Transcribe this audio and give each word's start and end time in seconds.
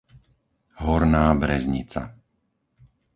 Horná 0.85 1.25
Breznica 1.37 2.01